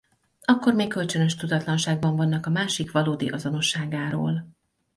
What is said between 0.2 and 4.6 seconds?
Akkor még kölcsönös tudatlanságban vannak a másik valódi azonosságáról.